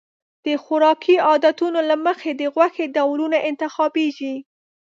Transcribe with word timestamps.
د 0.45 0.47
خوراکي 0.63 1.15
عادتونو 1.27 1.79
له 1.89 1.95
مخې 2.05 2.31
د 2.35 2.41
غوښې 2.55 2.85
ډولونه 2.95 3.37
انتخابېږي. 3.49 4.35